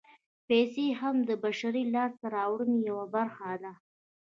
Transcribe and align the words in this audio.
پیسې 0.47 0.87
هم 0.99 1.15
د 1.29 1.31
بشري 1.43 1.83
لاسته 1.95 2.25
راوړنو 2.35 2.77
یوه 2.89 3.05
برخه 3.15 3.51
ده 3.63 3.73